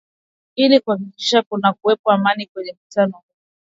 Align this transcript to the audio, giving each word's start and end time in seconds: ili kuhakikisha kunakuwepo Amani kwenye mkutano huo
ili 0.55 0.79
kuhakikisha 0.79 1.41
kunakuwepo 1.41 2.11
Amani 2.11 2.45
kwenye 2.45 2.73
mkutano 2.73 3.11
huo 3.11 3.23